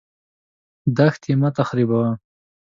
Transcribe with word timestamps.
دښتې 0.97 1.33
مه 1.41 1.49
تخریبوه. 1.57 2.09